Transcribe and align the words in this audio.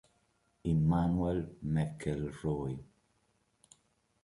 Immanuel 0.63 1.41
McElroy 1.61 2.73